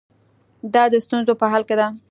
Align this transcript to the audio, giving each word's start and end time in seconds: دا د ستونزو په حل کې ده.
دا 0.73 0.83
د 0.93 0.95
ستونزو 1.05 1.33
په 1.41 1.45
حل 1.51 1.63
کې 1.69 1.75
ده. 1.79 1.87